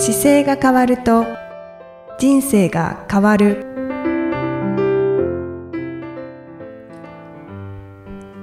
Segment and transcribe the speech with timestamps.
[0.00, 1.26] 姿勢が変わると
[2.20, 3.66] 人生が変わる。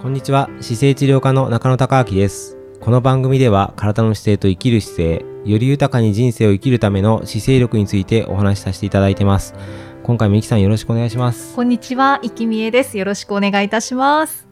[0.01, 0.49] こんにちは。
[0.59, 2.57] 姿勢治療科の中野孝明です。
[2.81, 9.55] この番組では体の姿勢と生きる姿勢より豊かに人生を生きるための姿勢力についてお話しさせていただいてます。
[10.03, 11.55] 今回もいきさんよろしくお願いします。
[11.55, 12.97] こんにちは、いきみえです。
[12.97, 14.45] よろしくお願いいたします。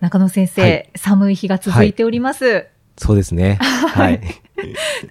[0.00, 0.90] 中野先生、はい。
[0.94, 2.66] 寒い日が続いております。
[2.98, 3.54] そうですね。
[3.60, 4.20] はい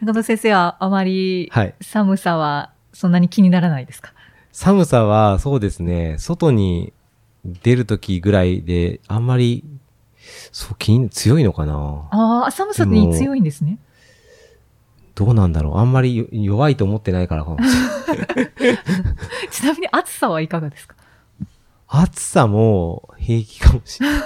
[0.02, 1.76] 中野先生はあまりはい。
[1.82, 4.14] 寒さはそんなに気にならないですか？
[4.52, 6.18] 寒さはそうですね。
[6.20, 6.94] 外に
[7.44, 9.64] 出るときぐらいであんまり
[10.52, 12.08] そう気に強いのかな。
[12.12, 13.80] ああ、寒さに強いんですね。
[15.16, 15.78] どうなんだろう。
[15.78, 17.58] あんまりよ弱いと思ってないからかも。
[17.60, 17.64] し
[18.14, 18.54] れない
[19.52, 20.96] ちなみに暑さはいかがですか？
[21.88, 24.22] 暑さも平気かもしれない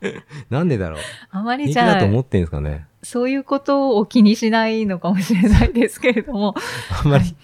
[0.50, 1.00] なんでだろう？
[1.30, 2.86] あまりじゃあだと思ってんですかね？
[3.02, 6.54] そういうことを気にしないのかもしれないですけれども、
[7.04, 7.34] あんまり考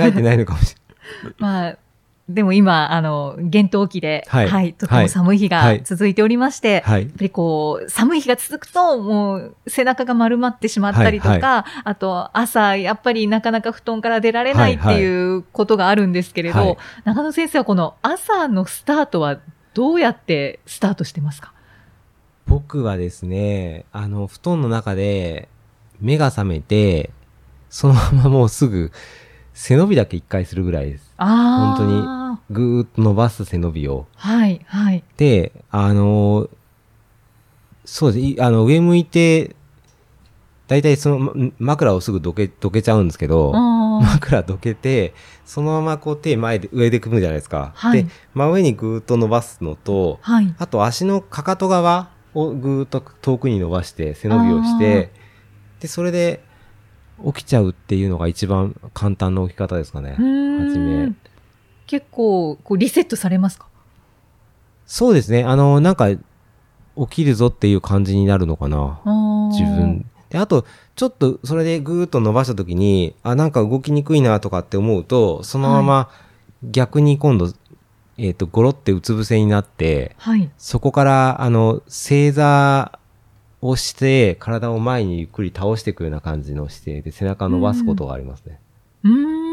[0.00, 0.80] えてないのかもしれ
[1.24, 1.34] ない。
[1.38, 1.76] まあ、
[2.28, 5.82] でも今、あの、厳冬期で、は、はいいとても寒い日がはい。
[5.84, 7.02] 続いておりまして、はい。
[7.02, 11.80] やっぱりこう、寒い日が続くと、もう背中が丸まってしまったりとか、はい。
[11.84, 14.96] あと朝、やっぱりなかなか布団から出られないってはい。
[14.96, 16.76] いうことがあるんですけれど、はい。
[17.04, 19.38] 中野先生はこの朝のスタートは
[19.74, 21.52] どうやってスタートしてますか？
[22.46, 25.48] 僕はですね、あの、布団の中で
[26.00, 27.10] 目が覚めて、
[27.70, 28.92] そのままもうすぐ
[29.52, 31.12] 背伸びだけ一回するぐらいです。
[31.16, 31.76] ああ。
[31.76, 34.06] 本当にぐーっと伸ばす背伸びを。
[34.14, 35.02] はい、はい。
[35.16, 36.48] で、あの、
[37.84, 38.24] そうです。
[38.24, 39.56] いあの、上向いて、
[40.68, 43.52] だいたいそのま枕をすぐどけ、どけちゃうんですけど、
[44.00, 47.72] 枕どけて、そのままこう手前で、上で組むじゃないですか。
[47.74, 50.54] はいで、真上にぐーっと伸ばすのと、はい。
[50.58, 55.10] あと足のかかと側をぐーっと遠くに伸ばして背伸びをして、
[55.80, 56.42] で、それで
[57.24, 60.16] 起きちゃうっていうのが一番簡単な起き方ですかね。
[60.18, 61.12] うーんはじめ。
[61.86, 63.66] 結構、こう、リセットされますか？
[64.86, 65.44] そうですね。
[65.44, 66.20] あの、なんか、起
[67.08, 69.00] きるぞっていう感じになるのかな。
[69.52, 70.06] 自自分。
[70.28, 76.10] で、あと、ちょっとそれでぐーっと伸ばした時に、あ、なんか動きにくいなとかって思うと、そのまま
[76.62, 77.52] 逆に今度、
[78.18, 80.50] えっ、と、ゴロってうつ伏せになって、はい。
[80.56, 82.98] そこから、あの、正座
[83.60, 88.58] をして、体を前にゆっくり倒していくような感じの姿勢で背中を伸ばすことがありますね。
[89.04, 89.46] うーん。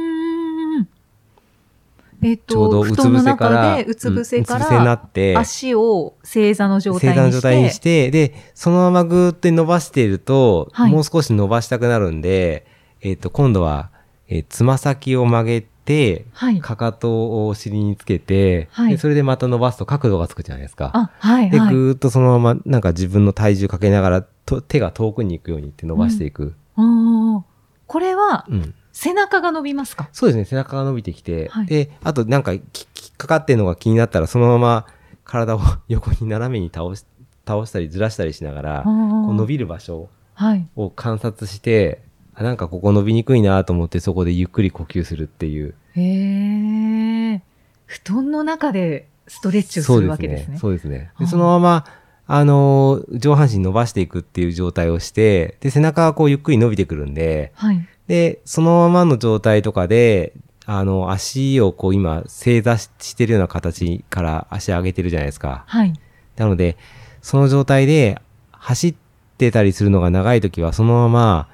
[2.22, 7.08] えっと、ちょうどうつ伏せから、うつ伏せかうんうつ伏せになら、って、足を正座の状態にして。
[7.10, 12.66] 正座の状態にして、で、そのままぐーって伸ばしていると、はいもう少し伸ばしたくなるんで、
[13.02, 13.90] えっ、と、今度は、
[14.30, 16.60] えーつま先を曲げて、はい。
[16.60, 20.92] かかとをお尻につけて、はいでそれでまた伸ばすと角度がつくじゃないですか。
[20.94, 21.74] あ、はい、で、はい。
[21.74, 26.56] ぐーっとそのまま、なんか自分の体重かけながら、と手が遠くに行くようにって伸ばしていく。
[26.76, 27.42] あー
[27.88, 28.74] これは、うん。
[28.92, 30.10] 背中が伸びますか？
[30.14, 34.86] そうですね、背中が伸びてきて、はいで、あとなんかききっかかってるのが気になったら、そのまま
[35.24, 37.04] 体を横に斜めに倒し、
[37.48, 39.54] 倒したりずらしたりしながら、こう伸び。
[39.54, 40.68] びる場所はい。
[40.76, 42.10] を観察して、あ
[42.42, 45.76] なんかここ伸びにくいなと思ってそこでゆっくり呼吸するっていう。
[45.96, 47.42] へえ。
[47.86, 50.58] 布団の中でストレッチをするわけですね。
[50.58, 51.12] そうですね。
[51.20, 51.86] でそのまま、
[52.26, 57.88] あのー上半身伸ばしていくっていう状態をして、で、背中がこうゆっくり伸びてくるんで、はい。
[58.08, 60.34] で、そのままの状態とかで、
[60.66, 65.66] あの、足をこう今、正座ししてるような形から足上げてるじゃないですか。
[65.68, 65.94] はい。
[66.38, 66.78] なので、
[67.22, 68.22] その状態で
[68.52, 68.96] 走っ
[69.38, 71.50] てたりするのが長い時は、そのまま、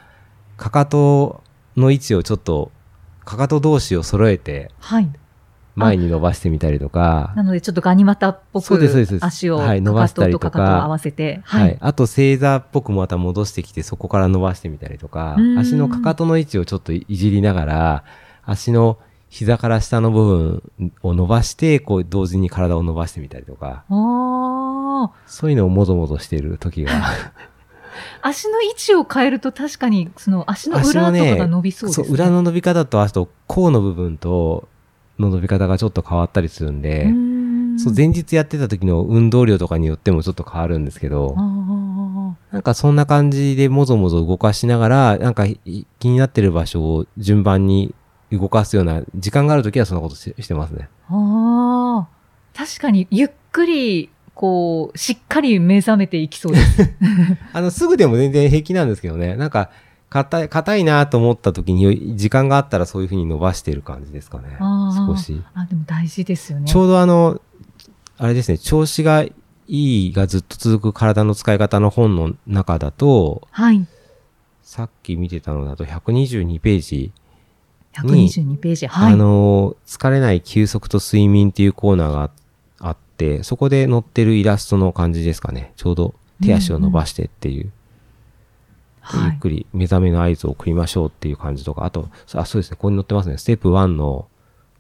[0.60, 1.42] かかと
[1.78, 2.72] の位置をちょっと、
[3.24, 5.10] かかと同士を揃えてはい。
[5.76, 11.78] 前に伸ばしてみたりとか、なので、ちょっとガニ股っぽそうですそうですく、足を、はい伸ばしたりとかかかととかかとを合わせて、はい。。
[11.80, 18.04] あと正座っぽくまた戻してきて、そこから伸ばしてみたりとか足のかかとの位置をちょっといじりながら、
[18.44, 18.98] 足の
[19.30, 23.86] 膝から下の部分を伸ばして、こう同時に体を伸ばしてみたりとか。
[25.28, 26.92] そういうのをもぞもぞしている時が。
[28.22, 32.08] 足の位置を変えると確かに、その足の足裏とかが伸びそうですね。
[32.10, 34.68] 裏の伸び方と、あと甲の部分と、
[35.18, 37.06] の伸び方がちょっと変わったりするんで、
[37.78, 41.36] そう前日やってた時の運動量とかによってもちょっと変わるんですけど、
[42.52, 45.60] なんかそんな感じでもぞもぞ動かしながら、なんかい
[46.00, 47.94] 気になってる場所を順番に
[48.32, 50.90] 動かすような時間があるときはそんなことししてますね。
[51.10, 52.20] ああ。
[52.60, 54.10] 確かに、ゆっくり、
[54.40, 56.94] こう、しっかり目覚めていきそうです。
[57.52, 59.36] あの、すぐでも全然平気なんですけどね。
[59.36, 59.70] なんか、
[60.10, 64.58] 硬い、硬いなと思った時に、時間があったらそういうふうに伸ばしてる感じですかね。
[65.06, 65.42] 少し。
[65.54, 66.68] あ、でも大事ですよね。
[66.70, 67.42] ちょうどあの、
[68.18, 69.34] あれですね、調子がい
[69.68, 73.86] いがずっと続く体の使い方の本の中だと、はい。
[74.64, 77.12] さっき見てたのだと122ページ
[77.94, 78.88] 122ページ。
[78.88, 79.14] はい。
[79.14, 82.40] あの、疲れない休息と睡眠っていうコーナーがあって、
[83.44, 85.74] そこで載ってるイラストの感じですかね。
[85.76, 86.14] ちょうど
[86.44, 87.64] 手足を伸ばしてっていう。
[87.64, 93.38] ではいゆっくり目覚めの合図を送りましょうっていう感じとか、あと、あ、そうですね、ここに載ってますね。
[93.38, 94.28] ステップ1の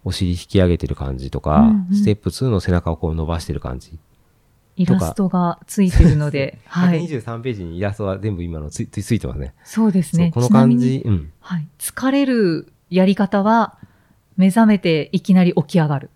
[0.03, 3.97] お尻引き上げてる感じとか、うんうんステップ2の背中をこう伸ばしてる感じ。
[4.75, 7.05] イラストがついてるので、はい。
[7.05, 9.53] 123ページにイラストは全部今のついついついてますね。
[9.65, 10.31] そうですね。
[10.31, 11.33] この感じ、うん。
[11.41, 11.67] はい。
[11.79, 13.77] 疲れるやり方は、
[14.37, 16.09] 目覚めていきなり起き上がる。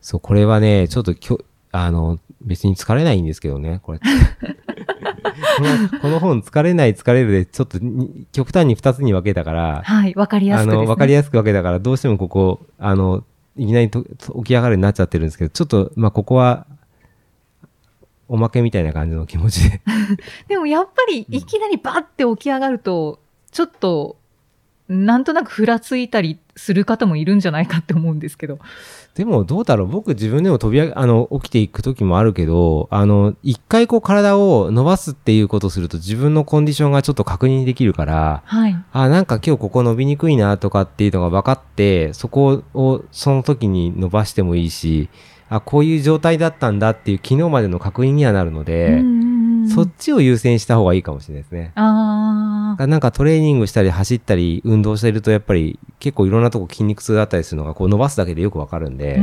[0.00, 1.40] そう、これはね、ちょっときょ、
[1.72, 3.98] あの、別に疲れないんですけどね、これ。
[3.98, 4.04] こ
[5.92, 10.14] のこの本、疲れない疲れるで、ちょっとに極端に二つに分けたから、はい。
[10.14, 10.76] わかりやあすくね。
[10.76, 13.24] の、分かりやすく分けたから、どうしてもここ、あの、
[13.56, 16.66] いきなりと起き上がるようになっちゃってるんですけど、ちょっと、まあ、ここは、
[18.28, 19.80] おまけみたいな感じの気持ちで。
[20.48, 23.20] でもやっぱりいきなりバッて起き上がると、
[23.50, 24.16] ちょっと、
[24.88, 28.58] なんとなくふらついたりする方もいるんじゃないかって思うんですけど。
[29.14, 38.76] でも、どうだろう僕自分でも飛び上げ、あの、起きていく時もあるけど、あの、一回こう体を伸ばすっていうことをすると自分のコンディションがちょっと確認できるから、はい。
[38.92, 45.08] あ、なんか今日ここ伸びにくいなとかっていうのが分かって、そこをその時に伸ばしてもいいし、
[45.48, 49.35] あ、こういう状態だったんだっていう昨日までの確認にはなるので、うん
[49.74, 51.72] そっちを優先した方がいいかもしれないですね。
[51.74, 52.86] ああ。
[52.86, 59.20] なんかトレーニングしたり走ったり運動してるとやっぱり結構いろんなとこ筋肉痛だったりするのがこう伸ばすだけでよくわかるんで、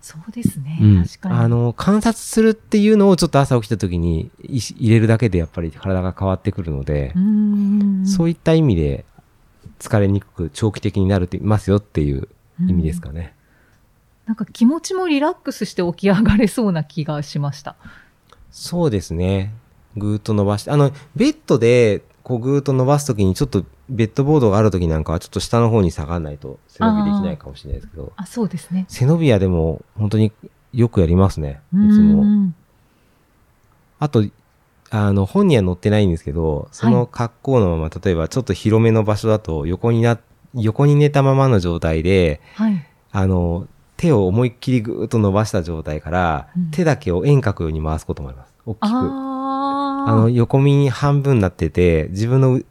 [0.00, 0.78] そうですね。
[0.80, 1.34] うん確かに。
[1.36, 9.04] あの、観察するっていうのをちょっと朝起きた時にい入れるだけでやっぱり体が変わってくるのでう、そういった意味で
[9.78, 12.28] 疲れにくく長期的になるってますよっていう
[12.60, 13.34] 意味ですかね。
[14.26, 17.76] なんか気持ちもリラックスして起き上がれそうな気がしました。
[18.52, 19.52] そうですね。
[19.96, 28.86] ぐーっと伸ばして、あの、ベッドでこうぐーっと伸ばすときにちょっとベッドボードがあるときなんかはちょっと下の方に下がらないと背伸びできないかもしれないですけど、あ、そうですね。
[28.88, 30.32] 背伸びはでも本当に
[30.72, 31.60] よくやりますね。
[31.72, 32.22] いつうんも。
[32.22, 32.54] うん
[33.98, 34.24] あと、
[34.90, 40.18] あの、本には載ってないんですけど、その格好のまま、例えばちょっと広めの場所だと横にな、
[40.54, 42.84] 横に寝たままの状態で、はい。
[43.12, 43.68] あの、
[44.02, 48.52] 手を思いっきりぐーっと伸ばした状態から、うん手だけを円角に回すこともあります。
[48.66, 48.84] 大きく。
[48.84, 52.66] あの、横身に半分になってて、自分のう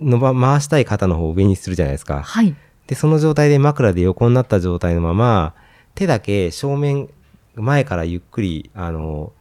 [0.00, 2.22] 伸ば、回したい肩の方を上にするじゃないですか。
[2.22, 2.56] はい。
[2.86, 5.52] で、その状態で枕で横になった状態のまま、
[5.94, 7.10] 手だけ正面、
[7.54, 9.32] 前からゆっくり、あの、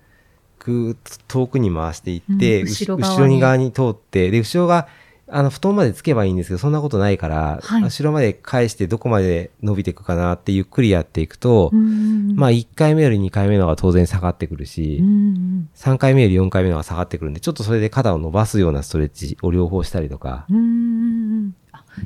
[0.59, 0.97] ぐーっ
[1.27, 4.89] と遠くに回していって、うん後ろ側に後ろに側に通って、で、後ろが、
[5.31, 20.45] あの、布団までつけばいいんですけど、そんなことないから、はい後ろまで返してどこまで伸びていくかなってゆっくりやっていくと、うんまあ、1回目より2回目の方が当然下がってくるし、うんうん3回目より4回目の方が下がってくるんで、ちょっとそれで肩を伸ばすようなストレッチを両方したりとか、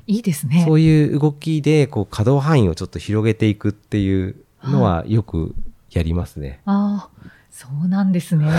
[0.05, 0.63] いいですね。
[0.67, 5.55] そういう動きで、こう、可動範囲をちょっと広げていくっていうのはよく
[5.91, 6.61] やりますね。
[6.65, 8.45] ああ、そうなんですね。
[8.45, 8.55] はい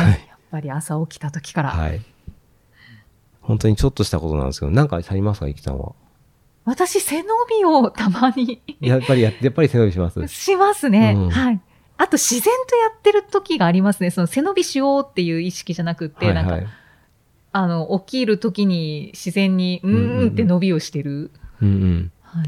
[0.54, 1.70] やっぱり朝起きた時から。
[1.70, 2.00] はい。
[3.44, 5.92] 本当にちょっとしたことなんですけど、なんかありますか、いきさんは？
[6.64, 10.26] 私、背伸びをたまにやっぱりや、やっぱり背伸びします？
[10.28, 11.14] しますね。
[11.14, 11.60] うんはい。
[11.96, 14.10] あと、自然とやってる時がありますね。
[14.10, 16.72] その背伸びしようっていう意識じゃなくって、なんか、はいはい。
[17.52, 21.30] あの、起きる時に自然に、ううんうんうんーんって伸びをしてる。
[21.62, 22.12] うんうん。
[22.22, 22.46] はい。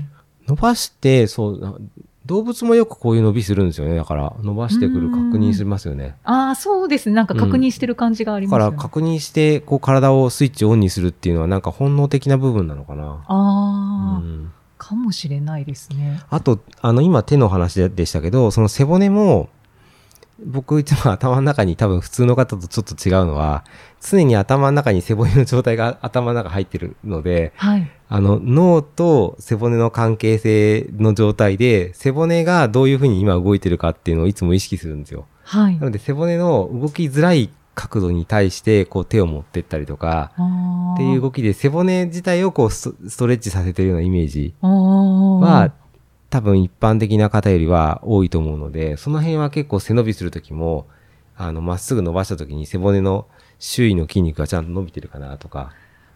[0.49, 1.91] 伸ばして、そう、
[2.27, 3.97] 動物もよくこういう伸びするんですよね。
[3.97, 6.17] だから、伸ばしてくる確認しますよね。
[6.25, 7.15] ああ、そうですね。
[7.15, 8.77] なんか確認してる感じがありだますよね。
[8.77, 13.25] から確認して、こう体をスイッチオンにするっていうのはなんか本能的な部分なのかな。
[13.27, 16.21] ああ、うんかもしれないですね。
[16.31, 19.49] あと、あの、今手の話でしたけど、その背骨も、
[20.45, 23.65] 僕いつも頭の中に多分普通の方とちょっと違うのは、
[24.01, 27.91] 常に頭の中に背骨の状態が頭の中入ってるので、はい。
[28.09, 35.27] あの、脳と背骨の関係性の状態で、背骨がどういうふうに今動いてるかっていうのをいつも意識するんですよ。
[35.43, 35.87] はいな。
[35.87, 45.73] ので背骨の動きづらい角度に対して、こう手を持ってったりとか、あっていう動きで背骨自体をこうストレッチさせてるようなイメージは、
[46.31, 50.87] 多分一般的な方よりは多いと思うので、その辺は結構背伸びするときも、
[51.37, 53.27] あの、まっすぐ伸ばしたときに背骨の
[53.59, 55.73] 周囲の筋肉がちゃんと伸びてるかなとか、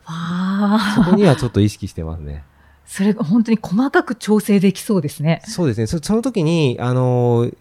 [0.07, 2.45] ああ、そこにはちょっと意識してますね。
[2.87, 5.43] それが本当に細かく調整できそうですね。
[5.47, 5.87] そうですね。
[5.87, 7.57] そその時に、あのー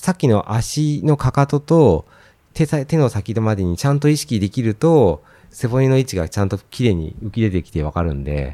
[0.00, 2.06] さっきの足のかかとと
[2.54, 8.52] 手さ手の先までにちゃんと意識できると、背骨の位置がちゃんと綺麗に浮き出てきてわかるんで、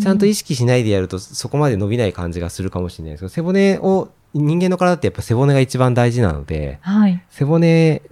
[0.00, 7.20] ちゃんと意識しないでやるとそこまで伸びない感じがするかもしれないですけど、背骨を、人間の体ってやっぱ背骨が一番大事なので、はい。
[7.30, 8.02] 背骨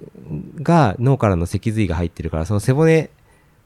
[0.61, 3.11] が脳からの脊髄が入ってるから、その背骨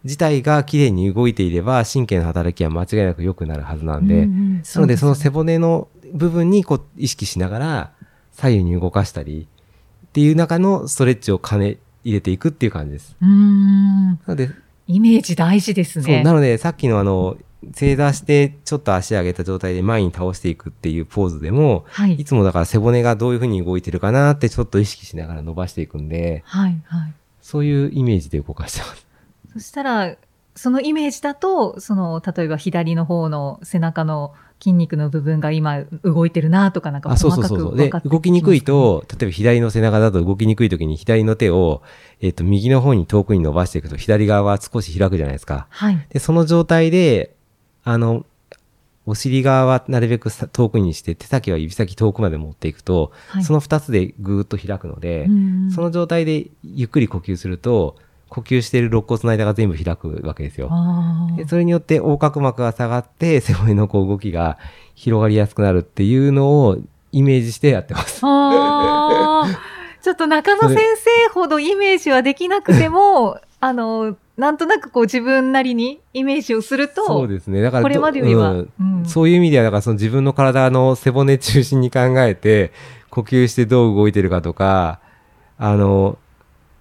[0.05, 7.93] 自体が綺麗に動いていれば神経の働きは間違いなく良くなるはずなんで、うんうんなのでその背う骨の部分にこう意識しながら
[8.33, 9.49] 左右に動かしたり
[10.07, 13.17] っていう中のストレッチを兼ね入れていくっていう感じです。
[13.21, 14.51] うーんなので、
[14.87, 16.23] イメージ大事ですそう、ね。
[16.23, 17.37] なのでさっきのあの、
[17.75, 22.25] 正座してちょっと足上げた状態で前に倒していくっていうポーズでも、はいい。
[22.25, 26.83] つもだから背骨がどういう風に動いてるかなってちょっと意識しながら伸ばしていくんで、はい。
[26.87, 27.13] はい。
[27.41, 29.07] そういうイメージで動かしてます。
[29.53, 30.17] そしたら、
[30.55, 38.09] そのイメージだと、その、例えば左の方の背中の筋肉の部分が今動いてるなとか、なんかあ、そう細そうそうそう。
[38.09, 41.83] 動きにくいと、例えば左の背中だと動きにくい時に左の手を、
[42.21, 45.57] えっ、と、右の方に遠くに伸ばしていくと左側は少し開くじゃないですか。
[45.57, 45.63] ね。
[45.71, 46.07] はい。
[46.11, 47.35] で、その状態で、
[47.83, 48.25] あの、
[49.05, 53.45] お尻側はなるべくさ遠くにして、手先は指先遠くまで持っていくと、はい。
[53.45, 57.97] その二つでぐーっと開くので、うんその状態でゆっくり呼吸すると、
[58.33, 60.71] 呼吸している肋骨の間が全部開くわけですよ。
[61.37, 64.57] でそれによって横隔膜が下がって背骨のこう動きが
[64.95, 66.79] 広がりやすくなるっていうのを
[67.13, 68.23] イメージしてやってます。
[68.25, 77.61] ちょっと中野先生ほどイメージはできなくても、 あの、なんとなくこう自分なりにイメージをすると、そうですね。
[77.61, 82.73] だからど、これまでよりは、うんうんそういう意味では、だからその自分の体の背骨中心に考えて、
[83.11, 85.01] 呼吸してどう動いてるかとか、
[85.59, 86.19] あの、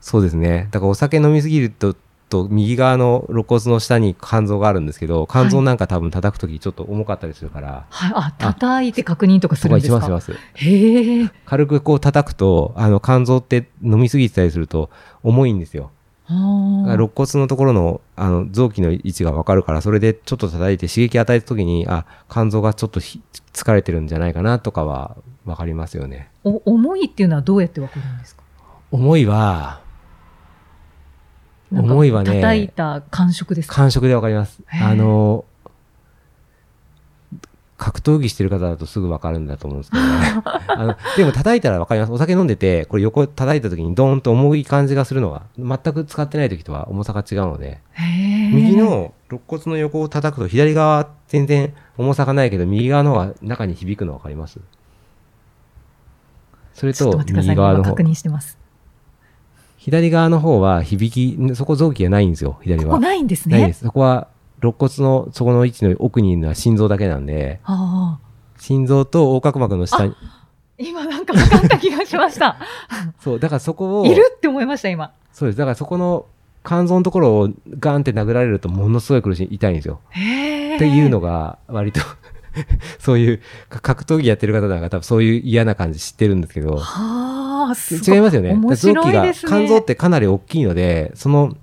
[0.02, 0.68] そうですね。
[0.72, 1.96] だからお酒飲みすぎると、
[2.28, 10.02] と右側の肋骨の下に肝臓があるんですけど、肝臓なんか多分叩くときちょっと重かったりするから、はい、あ、叩いて確認とかするんですか？
[10.02, 10.40] しますします。
[10.66, 11.32] へえ。
[11.46, 14.90] 軽くこう叩くと、あの肝臓って飲みすぎてたりすると
[15.24, 15.92] 重いんですよ。
[16.30, 26.30] 肋骨のところのあの臓器の位置がわかるから、それでちょっと叩いて刺激与えたときに、あ、肝臓がちょっとひ疲れてるんじゃないかなとかはわかりますよね。
[26.46, 28.44] お重いっていうのはどうやってわかるんですか？
[28.92, 29.82] 思いは、
[31.72, 33.76] なんか重いはね叩いた感触ですか？
[33.76, 34.62] 感触でわかります。
[34.82, 35.46] あの、
[37.78, 40.44] 格闘技してる方だとすぐわかるんだと思うんですけどね。
[40.68, 42.12] あのでも叩いたらわかります。
[42.12, 47.80] お酒飲んでて、これ横叩いた時にドーンと重い感じがするのは、全く使ってない時とは重さが違うので。
[48.54, 54.60] 右の肋骨の横を叩くと左側は全然重さがないけど、右側の方が中に響くのわかります？
[56.74, 57.18] それと。
[57.26, 58.04] 右側の方今確。
[58.04, 58.58] 認してます。
[59.82, 62.92] 左側の方は響き、そこ臓器がないんですよ、左は。
[62.92, 63.58] ここないんですね？
[63.58, 63.84] ないです。
[63.84, 64.28] そこは
[64.62, 68.60] 肋骨のそこの位置の奥にいるのは心臓だけなんで、ああ。
[68.60, 70.14] 心臓と横隔膜の下に、
[70.78, 72.60] 今なんか分かった気がしました。
[73.22, 75.14] そう、だからそこを、いるって思いました、今。
[75.34, 75.58] そうです。
[75.58, 76.28] だからそこの
[76.64, 80.00] 肝臓のところをガンって殴られるとものすごい苦しい、痛いんですよ。
[80.12, 82.02] っていうのが割と
[83.00, 86.80] そういうか格闘技やってる方なんか多分そういう嫌な感じ知ってるんですけど。
[87.72, 89.52] 違いますよね面白い臓器ですね。
[89.52, 91.56] が肝臓ってかなり大きいのでその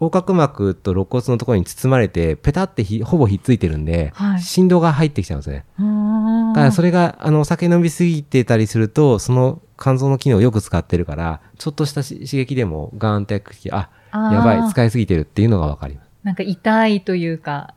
[0.00, 17.74] 横隔膜と肋骨のところに包まれてペタってひほぼひっついてるんで、はい振動が入ってきちゃうんですねだからそれがあのお酒飲みすぎてたりするとその肝臓の機能をよく使ってるからちょっとしたし刺激でもガーンってきてあやばい使いすぎてるっていうのがわかりますなんか痛いというか。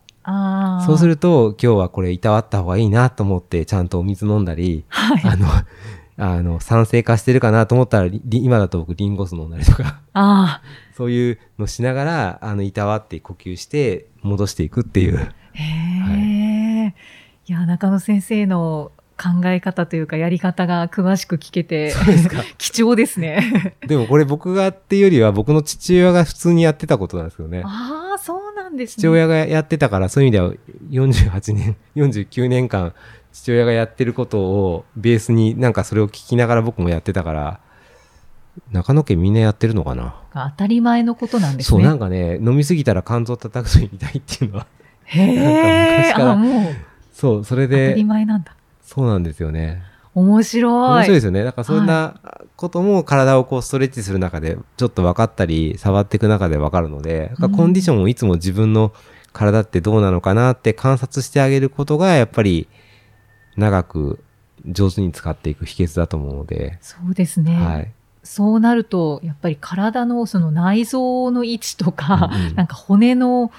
[0.85, 5.21] そうすると、今日はこれいたわった方がいいなと思って、ちゃんとお水飲んだり、はい。
[5.23, 5.47] あの、
[6.17, 10.61] あの、酸性化してるかなと思ったら、り今だと僕リンゴ酢飲んだりとか、あ
[10.95, 15.19] そういうのしながら、あの、いたわって呼吸して、戻していくっていう。
[15.19, 15.33] あ。
[15.53, 15.63] へ
[16.87, 16.95] え。
[17.47, 21.93] いや、中野先生の考え方というか、やり方が詳しく聞けて、
[22.57, 23.75] 貴重ですね。
[23.87, 27.63] でもこれ僕がっていうよりは、僕の父親が普通にやってたことなんですけどね。
[27.65, 28.36] ああ、そう
[28.67, 29.01] なんですね。
[29.01, 30.53] 父親がやってたから、そういう意味では
[30.91, 32.93] 48年、 49年間、
[33.31, 37.59] 父親がやってることをベースになんかそれを聞きながら僕もやってたから、
[38.71, 40.15] 中野家みんなやってるのかな？
[40.33, 41.85] 当たり前のことなんですそう、ね。
[41.85, 44.67] なんかね、飲みすぎたら肝臓叩くと痛いっていうのは、
[45.05, 45.97] へえ。
[46.03, 46.75] 昔からあ、もう、
[47.13, 48.55] そう、それ当たりで、前なんだ。
[48.83, 49.83] そうなんですよね。
[50.17, 50.73] 面白い。
[50.73, 51.43] 面白いですよね。
[51.43, 52.19] だからそんな
[52.55, 58.93] ことも体をこうストレッチする中でちょっと分かったり、触っていく中で分かるので、コンディションをいつも自分の
[59.31, 62.67] 体ってどうなのかなって観察してあげることが、やっぱり
[63.57, 64.19] 長く
[64.65, 67.55] 上手に使っていく秘訣だと思うので、そうですね。
[67.55, 67.91] はい。
[68.23, 73.51] そうなると、やっぱり体のその内臓の位置とか、うんうんなんか骨の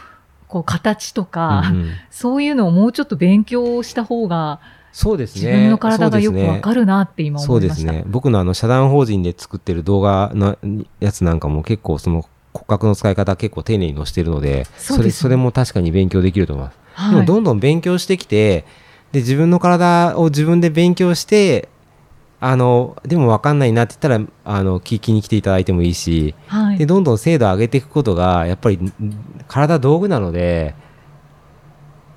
[0.48, 4.58] こう形とか、うんうんそういうのをもうちょっと勉強した方が、
[4.98, 5.42] そうですね。
[5.42, 7.92] 自分の体がよくわかるなって今そう思いました。
[7.92, 8.04] ですね。
[8.08, 10.58] 僕のあの、社団法人で作ってる動画の
[10.98, 16.78] やつなんかも結構その骨格の使い方結構丁寧に載せてるので、それ、そうですねそれも確かに勉強できると思います。
[16.94, 18.64] はいでもどんどん勉強してきて、
[19.12, 21.68] で、自分の体を自分で勉強して、
[22.40, 28.92] あのでも分かんないなって言ったらあの聞きに来ていただいてもいいしはいでどんどん精度を上げていくことがやっぱりん
[29.48, 30.74] 体道具なので、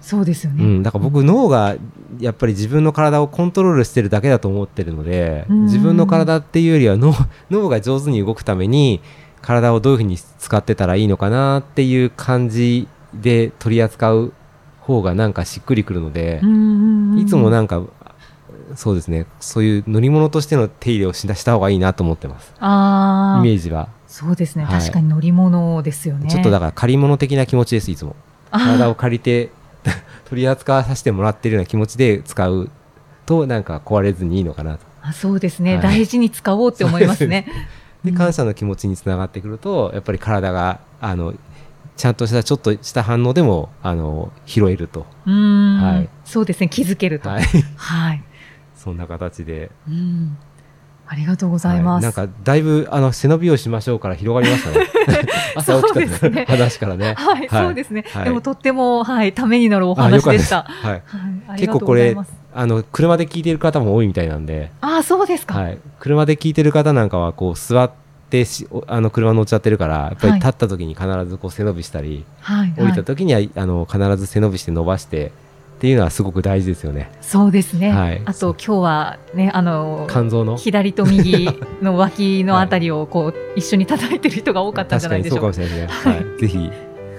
[0.02, 0.64] そうですよね。
[0.64, 1.76] うん、だから僕脳が
[2.20, 5.64] やっぱり自分の体をコントロールしてるだけだと思ってるのでうん。
[5.66, 7.14] 自分の体っていうよりは脳
[7.50, 9.02] 脳が上手に動くために
[9.42, 14.34] 体をどういうふうに使ってたらいいのかなっていう感じで取り扱う
[14.80, 16.42] 方がなんかしっくりくるので
[17.18, 17.82] いつもなんか
[18.76, 19.26] そうですね。
[19.40, 22.54] そういう乗り物としての手入れをしした方がいいなと思ってます。
[22.60, 24.80] ああイメージは、そうですね、はい。
[24.80, 26.30] 確かに乗り物ですよね。
[26.30, 28.16] ちょっとだから借り物的な気持ちですいつも。
[28.52, 29.50] 体を借りて
[30.30, 32.70] 取り扱わさせてもらってるような気持ちで使う
[33.26, 34.86] となんか壊れずにいいのかなと。
[35.02, 35.82] あそうですね、はい。
[35.84, 37.48] 大事に使おうって思いますね。
[38.04, 38.18] でうん。
[38.18, 41.34] 感謝の気持ちにつながってくるとやっぱり体があの
[41.98, 46.10] ちゃんとしたちょっとした反応でもあの拾えると、うーん、はい。
[46.26, 47.30] そうですね、気づけると。
[47.30, 47.40] は
[47.76, 48.18] はい。
[48.18, 48.22] い、
[48.76, 49.72] そんな形で。
[49.88, 50.38] うん。
[51.12, 52.06] ありがとうございます。
[52.06, 52.16] はい。
[52.16, 54.88] なんかだいぶあの背伸びをしましょうから広がりましたね。
[55.58, 56.46] 朝起きた、そうですね。
[56.50, 57.16] 話からね。
[57.18, 58.24] はい、そうですね、はい。
[58.24, 60.64] でもとっても、はい、ためになるお話でした。
[60.64, 61.02] はい、
[61.48, 62.16] はい、結構これ。
[62.54, 65.58] あの車で聞いてる方も多いみたいなんで、ああ、そうですか。
[65.58, 67.92] はい、車で聞いてる方なんかはこう座っ
[68.30, 70.40] てしおあの車乗っちゃってるからやっぱりはい。
[70.40, 72.94] 立った時に必ずこう背伸びしたり、はい、降りはい。
[72.94, 75.34] た時にはあの必ず背伸びして伸ばして
[75.82, 77.90] っていうのはすごく大事ですよねそうですね。
[77.92, 80.06] はいあと、今日はね、あの。
[80.08, 80.56] 肝臓の？
[80.56, 81.50] 左と右
[81.82, 85.48] の脇のあたりをこう一緒に叩いてる人が多かったんじゃないでしょうか。
[85.48, 86.58] 確かにそうかもしれないですね、はいぜひ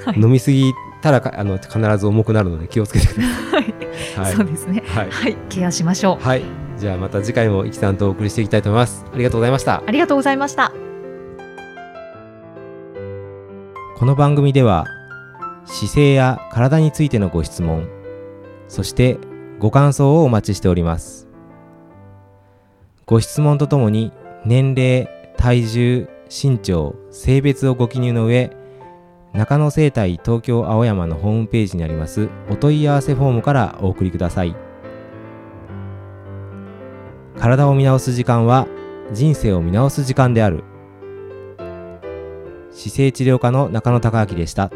[0.06, 3.64] はい飲みすぎたらかあの必ず重くなるので気をつけてくだはい
[4.14, 4.20] さい。
[4.22, 4.84] はい、そうですね。
[4.86, 6.24] はい、はい、ケアしましょう。
[6.24, 6.42] はい、
[6.78, 9.04] じゃあまた次回もいきさんとお送りしていきたいと思います。
[9.12, 9.82] ありがとうございました。
[9.84, 10.72] ありがとうございました。
[13.98, 14.86] この番組では
[15.64, 17.88] 姿勢や体についてのご質問
[18.72, 19.18] そして
[19.58, 21.28] ご感想をお待ちしております。
[23.04, 24.12] ご質問とともに
[24.46, 28.50] 年齢体重身長性別をご記入の上
[29.34, 34.56] 中野生態東京青山のホームページにありますお問い合わせフォームからお送りください。
[37.38, 38.66] 体を見直す時間は
[39.12, 40.64] 人生を見直す時間である。
[42.70, 44.70] 姿勢治療科の中野孝明でした。